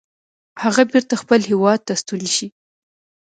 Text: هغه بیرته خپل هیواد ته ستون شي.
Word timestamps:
هغه 0.63 0.81
بیرته 0.91 1.13
خپل 1.21 1.39
هیواد 1.49 1.79
ته 1.87 1.93
ستون 2.01 2.21
شي. 2.35 2.47